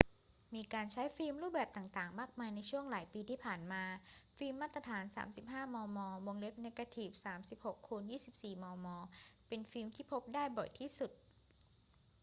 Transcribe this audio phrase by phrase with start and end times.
[0.55, 3.83] มีการใช้ฟิล์มรูปแบบต่าง ๆ มากมายในช่วงหลายปีที่ผ่านมา
[4.37, 5.03] ฟิล์มมาตรฐาน
[5.39, 5.75] 35 ม
[6.25, 6.27] ม.
[6.39, 7.09] เนกาทีฟ
[7.53, 7.89] 36 x
[8.43, 8.87] 24 มม.
[9.47, 11.11] เป็นฟิล์มที่พบได้บ่อยที่สุด